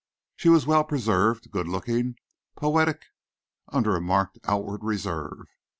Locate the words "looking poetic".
1.67-3.03